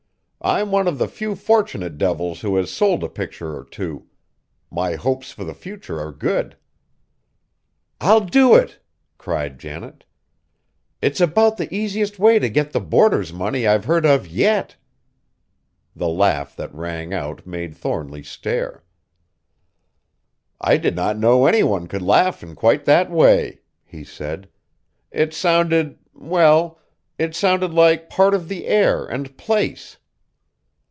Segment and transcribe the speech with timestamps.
[0.43, 4.07] "I'm one of the few fortunate devils who has sold a picture or two.
[4.71, 6.57] My hopes for the future are good."
[8.01, 8.79] "I'll do it!"
[9.19, 10.03] cried Janet.
[10.99, 14.77] "It's about the easiest way to get the boarders' money I've heard of yet!"
[15.95, 18.83] The laugh that rang out made Thornly stare.
[20.59, 24.49] "I did not know any one could laugh in quite that way," he said.
[25.11, 26.79] "It sounded well,
[27.19, 29.97] it sounded like part of the air and place.